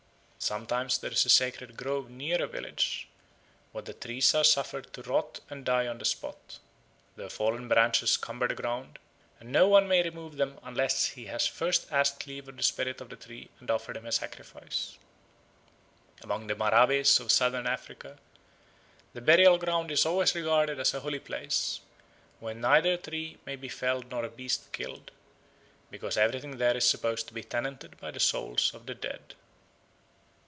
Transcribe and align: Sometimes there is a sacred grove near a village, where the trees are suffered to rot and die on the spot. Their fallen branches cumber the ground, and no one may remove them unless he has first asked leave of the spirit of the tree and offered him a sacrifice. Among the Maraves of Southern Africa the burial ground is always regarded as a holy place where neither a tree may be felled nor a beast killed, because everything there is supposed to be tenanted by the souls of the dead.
Sometimes 0.43 0.97
there 0.97 1.11
is 1.11 1.23
a 1.23 1.29
sacred 1.29 1.77
grove 1.77 2.09
near 2.09 2.41
a 2.43 2.47
village, 2.47 3.07
where 3.71 3.83
the 3.83 3.93
trees 3.93 4.33
are 4.33 4.43
suffered 4.43 4.91
to 4.91 5.03
rot 5.03 5.39
and 5.51 5.63
die 5.63 5.85
on 5.87 5.99
the 5.99 6.03
spot. 6.03 6.57
Their 7.15 7.29
fallen 7.29 7.67
branches 7.67 8.17
cumber 8.17 8.47
the 8.47 8.55
ground, 8.55 8.97
and 9.39 9.51
no 9.51 9.67
one 9.67 9.87
may 9.87 10.01
remove 10.01 10.35
them 10.37 10.59
unless 10.63 11.05
he 11.09 11.27
has 11.27 11.45
first 11.45 11.89
asked 11.91 12.25
leave 12.25 12.49
of 12.49 12.57
the 12.57 12.63
spirit 12.63 12.99
of 13.01 13.09
the 13.11 13.15
tree 13.17 13.49
and 13.59 13.69
offered 13.69 13.95
him 13.97 14.07
a 14.07 14.11
sacrifice. 14.11 14.97
Among 16.23 16.47
the 16.47 16.55
Maraves 16.55 17.19
of 17.19 17.31
Southern 17.31 17.67
Africa 17.67 18.17
the 19.13 19.21
burial 19.21 19.59
ground 19.59 19.91
is 19.91 20.07
always 20.07 20.33
regarded 20.33 20.79
as 20.79 20.95
a 20.95 21.01
holy 21.01 21.19
place 21.19 21.81
where 22.39 22.55
neither 22.55 22.93
a 22.93 22.97
tree 22.97 23.37
may 23.45 23.55
be 23.55 23.69
felled 23.69 24.09
nor 24.09 24.25
a 24.25 24.29
beast 24.29 24.71
killed, 24.73 25.11
because 25.91 26.17
everything 26.17 26.57
there 26.57 26.75
is 26.75 26.89
supposed 26.89 27.27
to 27.27 27.33
be 27.33 27.43
tenanted 27.43 27.95
by 28.01 28.09
the 28.09 28.19
souls 28.19 28.73
of 28.73 28.87
the 28.87 28.95
dead. 28.95 29.35